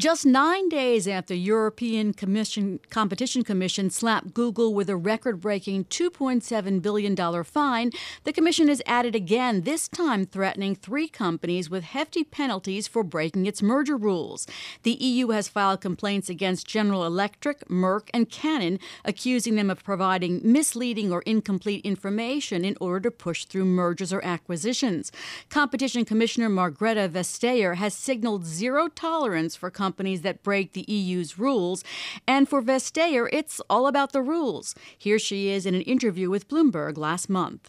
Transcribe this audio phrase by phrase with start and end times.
[0.00, 7.44] Just nine days after European Commission, Competition Commission slapped Google with a record-breaking $2.7 billion
[7.44, 7.92] fine,
[8.24, 13.46] the Commission has added again, this time threatening three companies with hefty penalties for breaking
[13.46, 14.48] its merger rules.
[14.82, 20.40] The EU has filed complaints against General Electric, Merck, and Canon, accusing them of providing
[20.42, 25.12] misleading or incomplete information in order to push through mergers or acquisitions.
[25.50, 31.78] Competition Commissioner Margrethe Vestager has signaled zero tolerance for companies that break the EU's rules.
[32.26, 34.74] And for Vestager, it's all about the rules.
[35.06, 37.62] Here she is in an interview with Bloomberg last month.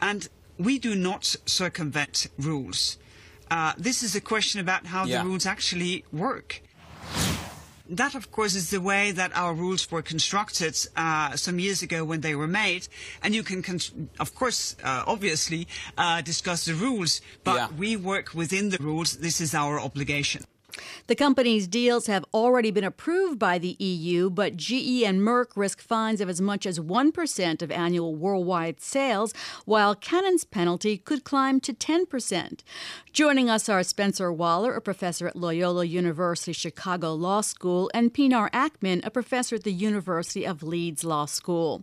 [0.00, 0.22] And
[0.66, 2.98] we do not circumvent rules.
[3.50, 5.22] Uh, this is a question about how yeah.
[5.22, 6.62] the rules actually work.
[8.02, 12.04] That, of course, is the way that our rules were constructed uh, some years ago
[12.04, 12.86] when they were made.
[13.22, 13.64] And you can,
[14.20, 15.66] of course, uh, obviously,
[15.98, 17.68] uh, discuss the rules, but yeah.
[17.76, 19.16] we work within the rules.
[19.16, 20.44] This is our obligation.
[21.06, 25.80] The company's deals have already been approved by the EU, but GE and Merck risk
[25.80, 29.32] fines of as much as 1% of annual worldwide sales,
[29.64, 32.60] while Canon's penalty could climb to 10%.
[33.12, 38.50] Joining us are Spencer Waller, a professor at Loyola University Chicago Law School, and Pinar
[38.52, 41.82] Akman, a professor at the University of Leeds Law School.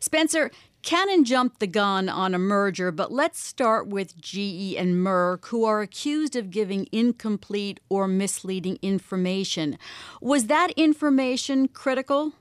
[0.00, 0.50] Spencer,
[0.88, 5.66] Canon jumped the gun on a merger, but let's start with GE and Merck, who
[5.66, 9.76] are accused of giving incomplete or misleading information.
[10.22, 12.32] Was that information critical?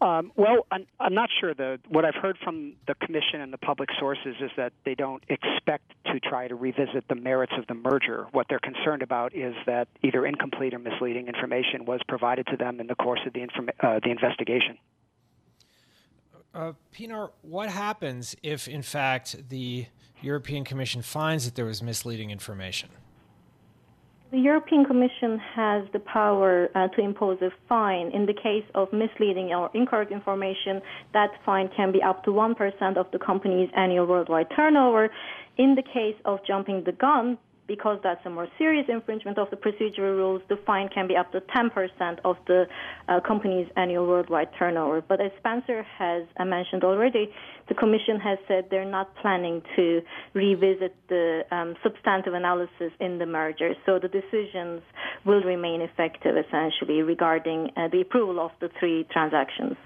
[0.00, 1.54] Um, well, I'm, I'm, not sure.
[1.54, 5.22] The, what I've heard from the commission and the public sources is that they don't
[5.28, 8.26] expect to try to revisit the merits of the merger.
[8.32, 12.80] What they're concerned about is that either incomplete or misleading information was provided to them
[12.80, 14.78] in the course of the, informa- uh, the investigation.
[16.54, 19.86] Uh, Pinar, what happens if, in fact, the
[20.22, 22.90] European Commission finds that there was misleading information?
[24.30, 28.10] The European Commission has the power uh, to impose a fine.
[28.12, 30.80] In the case of misleading or incorrect information,
[31.12, 35.10] that fine can be up to 1% of the company's annual worldwide turnover.
[35.56, 39.56] In the case of jumping the gun, because that's a more serious infringement of the
[39.56, 42.64] procedural rules, the fine can be up to 10% of the
[43.08, 45.00] uh, company's annual worldwide turnover.
[45.00, 47.30] But as Spencer has uh, mentioned already,
[47.68, 50.02] the Commission has said they're not planning to
[50.34, 53.74] revisit the um, substantive analysis in the merger.
[53.86, 54.82] So the decisions
[55.24, 59.76] will remain effective essentially regarding uh, the approval of the three transactions.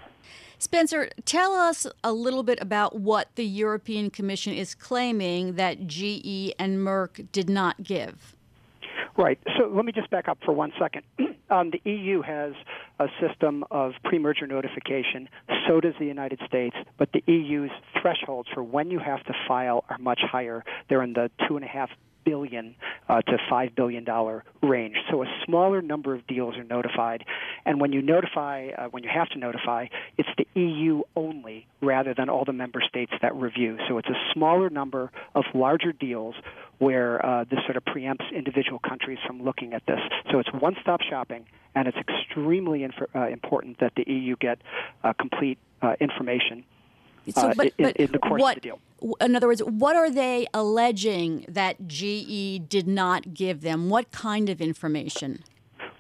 [0.58, 6.52] Spencer, tell us a little bit about what the European Commission is claiming that GE
[6.58, 8.34] and Merck did not give.
[9.16, 9.38] Right.
[9.56, 11.02] So let me just back up for one second.
[11.50, 12.52] um, the EU has
[13.00, 15.28] a system of pre-merger notification.
[15.66, 16.76] So does the United States.
[16.98, 20.64] But the EU's thresholds for when you have to file are much higher.
[20.88, 21.90] They're in the two and a half
[22.28, 22.74] billion
[23.08, 24.96] uh, to five billion dollar range.
[25.10, 27.24] So a smaller number of deals are notified,
[27.64, 29.86] and when you notify, uh, when you have to notify,
[30.18, 33.78] it's the EU only rather than all the member states that review.
[33.88, 36.34] So it's a smaller number of larger deals
[36.78, 40.00] where uh, this sort of preempts individual countries from looking at this.
[40.30, 44.58] So it's one-stop shopping, and it's extremely inf- uh, important that the EU get
[45.02, 46.64] uh, complete uh, information.
[47.34, 48.78] So, but, in, in, the course what, of the deal
[49.20, 53.88] in other words, what are they alleging that GE did not give them?
[53.88, 55.42] What kind of information?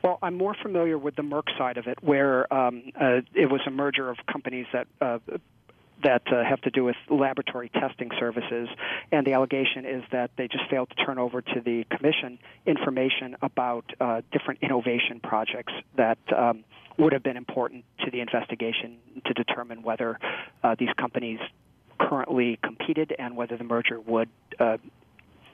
[0.02, 3.60] Well, I'm more familiar with the Merck side of it, where um, uh, it was
[3.66, 5.18] a merger of companies that uh,
[6.04, 8.68] that uh, have to do with laboratory testing services,
[9.10, 13.36] and the allegation is that they just failed to turn over to the commission information
[13.42, 16.18] about uh, different innovation projects that.
[16.36, 16.64] Um,
[16.98, 20.18] would have been important to the investigation to determine whether
[20.64, 21.38] uh, these companies
[21.98, 24.28] currently competed and whether the merger would
[24.58, 24.78] uh,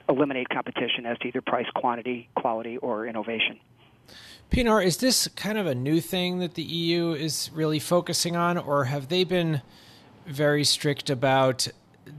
[0.07, 3.59] eliminate competition as to either price, quantity, quality, or innovation.
[4.49, 8.57] Pinar, is this kind of a new thing that the EU is really focusing on,
[8.57, 9.61] or have they been
[10.27, 11.67] very strict about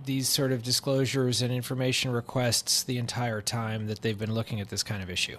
[0.05, 4.69] these sort of disclosures and information requests the entire time that they've been looking at
[4.69, 5.39] this kind of issue?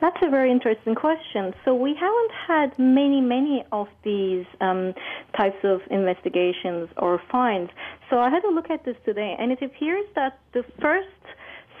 [0.00, 1.54] That's a very interesting question.
[1.64, 4.94] So we haven't had many, many of these um,
[5.36, 7.70] types of investigations or fines.
[8.10, 11.08] So I had a look at this today, and it appears that the first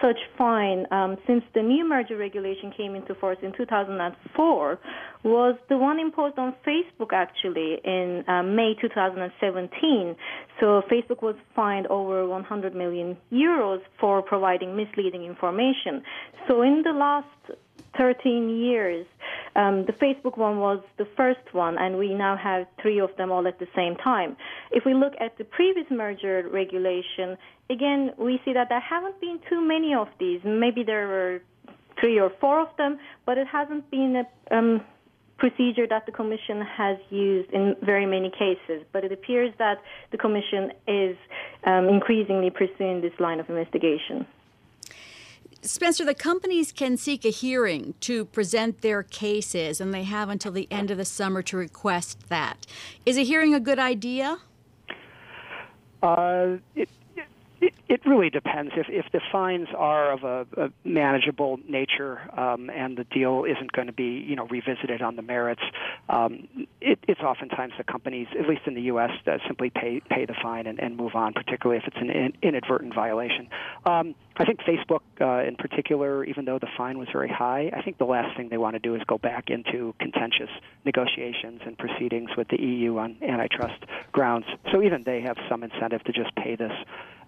[0.00, 4.78] such fine um, since the new merger regulation came into force in 2004
[5.24, 10.16] was the one imposed on Facebook actually in uh, May 2017.
[10.60, 16.02] So Facebook was fined over 100 million euros for providing misleading information.
[16.46, 17.26] So in the last
[17.96, 19.06] 13 years.
[19.54, 23.32] Um, the Facebook one was the first one, and we now have three of them
[23.32, 24.36] all at the same time.
[24.70, 27.38] If we look at the previous merger regulation,
[27.70, 30.40] again, we see that there haven't been too many of these.
[30.44, 31.40] Maybe there were
[32.00, 34.82] three or four of them, but it hasn't been a um,
[35.38, 38.84] procedure that the Commission has used in very many cases.
[38.92, 39.78] But it appears that
[40.12, 41.16] the Commission is
[41.64, 44.26] um, increasingly pursuing this line of investigation.
[45.62, 50.52] Spencer, the companies can seek a hearing to present their cases, and they have until
[50.52, 52.66] the end of the summer to request that.
[53.04, 54.38] Is a hearing a good idea?
[56.02, 56.88] Uh, it,
[57.60, 58.72] it, it really depends.
[58.76, 63.72] If if the fines are of a, a manageable nature um, and the deal isn't
[63.72, 65.62] going to be you know revisited on the merits,
[66.08, 66.48] um,
[66.80, 70.34] it, it's oftentimes the companies, at least in the U.S., that simply pay pay the
[70.42, 73.48] fine and, and move on, particularly if it's an in, inadvertent violation.
[73.84, 77.80] Um, I think Facebook, uh, in particular, even though the fine was very high, I
[77.80, 80.50] think the last thing they want to do is go back into contentious
[80.84, 83.82] negotiations and proceedings with the EU on antitrust
[84.12, 84.44] grounds.
[84.72, 86.72] So even they have some incentive to just pay this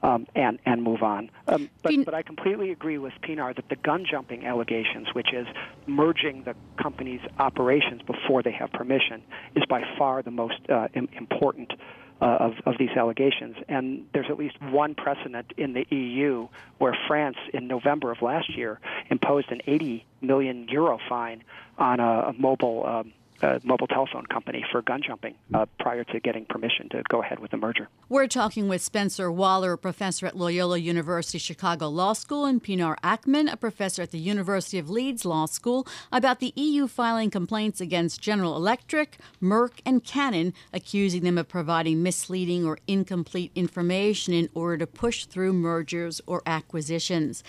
[0.02, 1.30] um, and and move on.
[1.46, 5.46] Um, but, but I completely agree with Pinar that the gun jumping allegations, which is
[5.86, 9.22] merging the company's operations before they have permission,
[9.54, 11.72] is by far the most uh, important.
[12.20, 13.54] Uh, of, of these allegations.
[13.68, 16.48] And there's at least one precedent in the EU
[16.78, 21.44] where France, in November of last year, imposed an 80 million euro fine
[21.78, 23.12] on a, a mobile um,
[23.42, 27.38] a mobile telephone company for gun jumping uh, prior to getting permission to go ahead
[27.38, 27.88] with the merger.
[28.08, 32.96] We're talking with Spencer Waller, a professor at Loyola University Chicago Law School, and Pinar
[33.02, 37.80] Akman, a professor at the University of Leeds Law School, about the EU filing complaints
[37.80, 44.48] against General Electric, Merck, and Canon, accusing them of providing misleading or incomplete information in
[44.54, 47.42] order to push through mergers or acquisitions.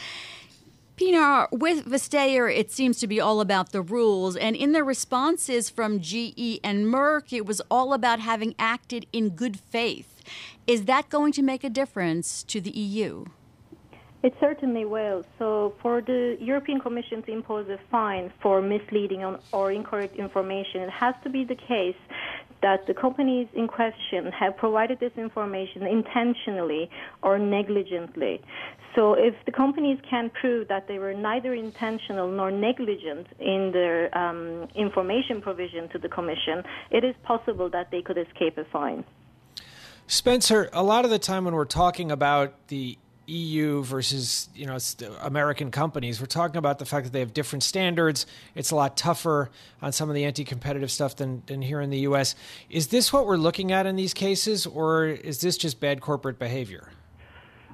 [0.99, 4.35] Pinar, with Vestager, it seems to be all about the rules.
[4.35, 9.29] And in the responses from GE and Merck, it was all about having acted in
[9.29, 10.21] good faith.
[10.67, 13.23] Is that going to make a difference to the EU?
[14.23, 15.23] It certainly will.
[15.37, 19.23] So, for the European Commission to impose a fine for misleading
[19.53, 21.95] or incorrect information, it has to be the case
[22.61, 26.89] that the companies in question have provided this information intentionally
[27.23, 28.41] or negligently.
[28.95, 34.15] So if the companies can prove that they were neither intentional nor negligent in their
[34.17, 39.05] um, information provision to the Commission, it is possible that they could escape a fine.
[40.07, 42.97] Spencer, a lot of the time when we're talking about the
[43.29, 44.77] EU versus you know
[45.21, 46.19] American companies.
[46.19, 48.25] We're talking about the fact that they have different standards.
[48.55, 49.49] It's a lot tougher
[49.81, 52.35] on some of the anti-competitive stuff than than here in the U.S.
[52.69, 56.39] Is this what we're looking at in these cases, or is this just bad corporate
[56.39, 56.89] behavior?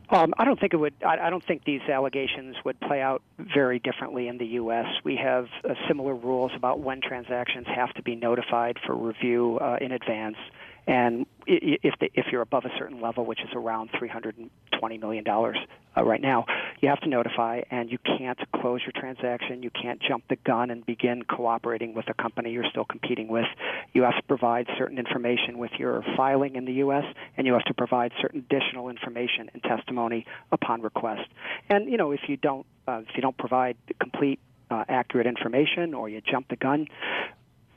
[0.09, 0.93] Um, I don't think it would.
[1.05, 4.85] I, I, don't think these allegations would play out very differently in the U.S.
[5.03, 9.77] We have uh, similar rules about when transactions have to be notified for review uh,
[9.81, 10.37] in advance,
[10.85, 15.57] and if if you're above a certain level, which is around 320 million dollars
[15.97, 16.45] uh, right now,
[16.81, 19.63] you have to notify, and you can't close your transaction.
[19.63, 23.45] You can't jump the gun and begin cooperating with a company you're still competing with.
[23.93, 27.05] You have to provide certain information with your filing in the U.S.,
[27.37, 31.29] and you have to provide certain additional information and testimony upon request.
[31.69, 34.39] And you know, if you don't uh, if you don't provide complete
[34.69, 36.87] uh, accurate information or you jump the gun,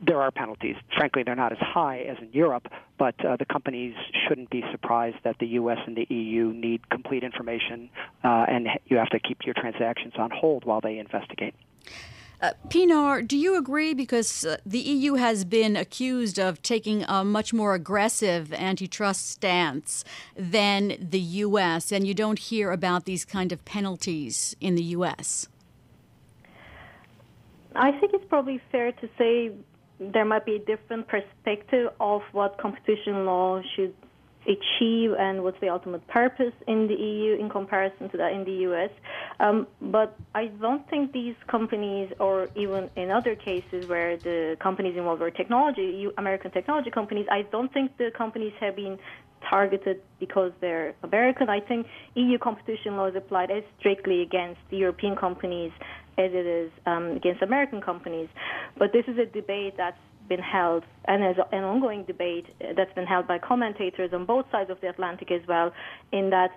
[0.00, 0.76] there are penalties.
[0.96, 2.68] Frankly, they're not as high as in Europe,
[2.98, 3.94] but uh, the companies
[4.26, 5.78] shouldn't be surprised that the U.S.
[5.86, 7.90] and the EU need complete information,
[8.24, 11.54] uh, and you have to keep your transactions on hold while they investigate.
[12.40, 13.94] Uh, Pinar, do you agree?
[13.94, 20.04] Because uh, the EU has been accused of taking a much more aggressive antitrust stance
[20.36, 25.48] than the U.S., and you don't hear about these kind of penalties in the U.S.
[27.74, 29.50] I think it's probably fair to say
[30.00, 33.94] there might be a different perspective of what competition law should
[34.46, 38.52] achieve and what's the ultimate purpose in the EU in comparison to that in the
[38.70, 38.90] US.
[39.40, 44.96] Um, but I don't think these companies, or even in other cases where the companies
[44.96, 48.98] involved were technology, American technology companies, I don't think the companies have been
[49.48, 51.48] targeted because they're American.
[51.48, 55.72] I think EU competition law is applied as strictly against European companies
[56.24, 58.28] it is um, against American companies.
[58.76, 59.98] But this is a debate that's
[60.28, 62.46] been held and is an ongoing debate
[62.76, 65.72] that's been held by commentators on both sides of the Atlantic as well,
[66.12, 66.50] in that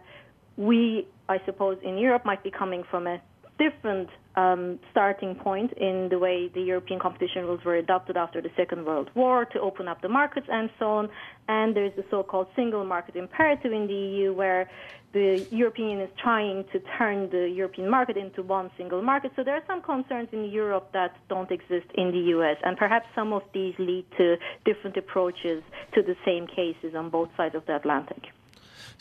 [0.57, 3.21] we, I suppose, in Europe might be coming from a
[3.61, 8.49] different um, starting point in the way the European competition rules were adopted after the
[8.55, 11.09] Second World War to open up the markets and so on.
[11.47, 14.69] And there's the so-called single market imperative in the EU where
[15.13, 19.31] the European Union is trying to turn the European market into one single market.
[19.35, 23.07] So there are some concerns in Europe that don't exist in the US, and perhaps
[23.13, 25.61] some of these lead to different approaches
[25.95, 28.23] to the same cases on both sides of the Atlantic.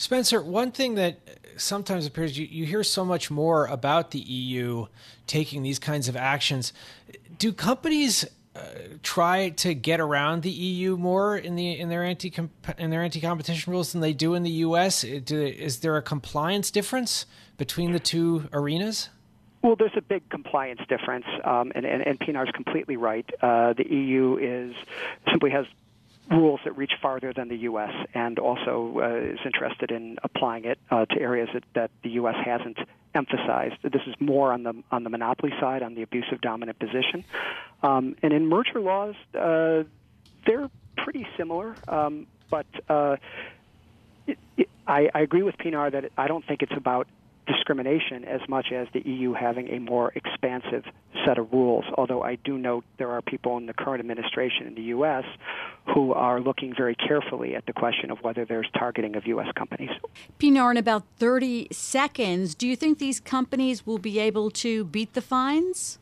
[0.00, 1.18] Spencer, one thing that
[1.58, 4.86] sometimes appears you, you hear so much more about the EU
[5.26, 6.72] taking these kinds of actions.
[7.36, 8.24] Do companies
[8.56, 8.60] uh,
[9.02, 12.32] try to get around the EU more in the in their anti
[12.78, 15.02] in their anti competition rules than they do in the US?
[15.02, 17.26] Do, is there a compliance difference
[17.58, 19.10] between the two arenas?
[19.62, 23.28] Well, there's a big compliance difference, um, and, and, and Pinar is completely right.
[23.42, 24.74] Uh, the EU is
[25.30, 25.66] simply has
[26.30, 27.92] rules that reach farther than the U.S.
[28.14, 32.36] and also uh, is interested in applying it uh, to areas that, that the U.S.
[32.44, 32.78] hasn't
[33.14, 33.74] emphasized.
[33.82, 37.24] This is more on the on the monopoly side, on the abusive dominant position,
[37.82, 39.82] um, and in merger laws, uh,
[40.46, 42.66] they're pretty similar, um, but.
[42.88, 43.16] Uh,
[44.26, 47.06] it, it, I, I agree with Pinar that I don't think it's about
[47.46, 50.84] discrimination as much as the EU having a more expansive
[51.24, 51.84] set of rules.
[51.96, 55.24] Although I do note there are people in the current administration in the U.S.
[55.94, 59.48] who are looking very carefully at the question of whether there's targeting of U.S.
[59.56, 59.90] companies.
[60.38, 65.14] Pinar, in about 30 seconds, do you think these companies will be able to beat
[65.14, 65.99] the fines?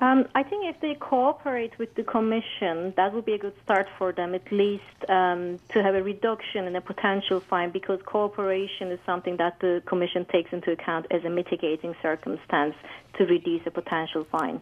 [0.00, 3.88] Um, I think if they cooperate with the Commission, that would be a good start
[3.98, 8.92] for them, at least um, to have a reduction in a potential fine, because cooperation
[8.92, 12.76] is something that the Commission takes into account as a mitigating circumstance
[13.16, 14.60] to reduce a potential fine.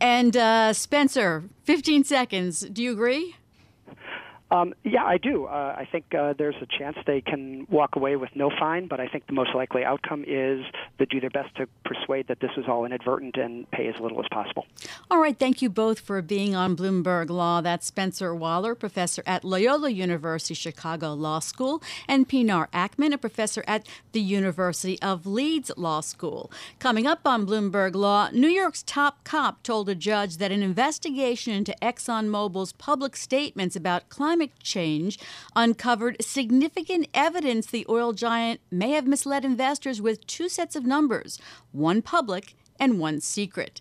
[0.00, 2.60] And uh, Spencer, 15 seconds.
[2.60, 3.36] Do you agree?
[4.54, 5.46] Um, yeah, I do.
[5.46, 9.00] Uh, I think uh, there's a chance they can walk away with no fine, but
[9.00, 10.64] I think the most likely outcome is
[10.98, 14.20] they do their best to persuade that this was all inadvertent and pay as little
[14.20, 14.64] as possible.
[15.10, 15.36] All right.
[15.36, 17.62] Thank you both for being on Bloomberg Law.
[17.62, 23.64] That's Spencer Waller, professor at Loyola University Chicago Law School, and Pinar Akman, a professor
[23.66, 26.52] at the University of Leeds Law School.
[26.78, 31.52] Coming up on Bloomberg Law, New York's top cop told a judge that an investigation
[31.52, 35.18] into ExxonMobil's public statements about climate climate change
[35.56, 41.38] uncovered significant evidence the oil giant may have misled investors with two sets of numbers,
[41.72, 43.80] one public and one secret.